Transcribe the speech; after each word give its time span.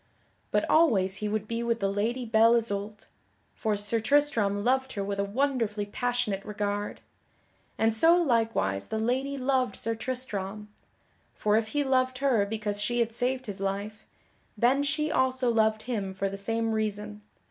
But 0.49 0.67
always 0.67 1.17
he 1.17 1.29
would 1.29 1.47
be 1.47 1.61
with 1.61 1.79
the 1.79 1.87
Lady 1.87 2.25
Belle 2.25 2.55
Isoult, 2.55 3.05
for 3.53 3.77
Sir 3.77 3.99
Tristram 3.99 4.63
loved 4.63 4.93
her 4.93 5.03
with 5.03 5.19
a 5.19 5.23
wonderfully 5.23 5.85
passionate 5.85 6.43
regard. 6.43 7.01
And 7.77 7.93
so 7.93 8.15
likewise 8.17 8.87
the 8.87 8.97
lady 8.97 9.37
loved 9.37 9.75
Sir 9.75 9.93
Tristram. 9.93 10.69
For 11.35 11.55
if 11.55 11.67
he 11.67 11.83
loved 11.83 12.17
her 12.17 12.47
because 12.47 12.81
she 12.81 12.97
had 12.97 13.13
saved 13.13 13.45
his 13.45 13.59
life, 13.59 14.07
then 14.57 14.81
she 14.81 15.11
also 15.11 15.51
loved 15.51 15.83
him 15.83 16.15
for 16.15 16.29
the 16.29 16.35
same 16.35 16.71
reason. 16.71 17.21